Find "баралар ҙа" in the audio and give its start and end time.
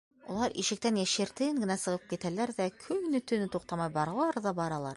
3.99-4.55